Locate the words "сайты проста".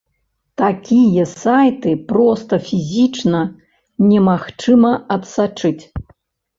1.41-2.61